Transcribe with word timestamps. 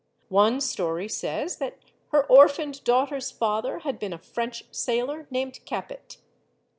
One 0.29 0.61
story 0.61 1.07
says 1.07 1.57
that 1.57 1.77
her 2.07 2.25
orphaned 2.25 2.83
daughter's 2.83 3.29
father 3.29 3.81
had 3.81 3.99
been 3.99 4.13
a 4.13 4.17
French 4.17 4.63
sailor 4.73 5.27
named 5.29 5.59
Capet. 5.67 6.17